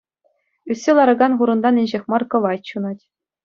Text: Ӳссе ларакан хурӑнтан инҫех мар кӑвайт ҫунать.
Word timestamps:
Ӳссе 0.75 0.91
ларакан 0.97 1.33
хурӑнтан 1.43 1.79
инҫех 1.85 2.03
мар 2.15 2.23
кӑвайт 2.35 2.63
ҫунать. 2.75 3.03